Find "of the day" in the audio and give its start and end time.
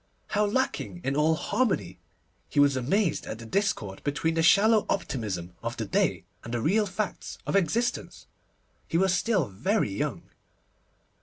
5.61-6.23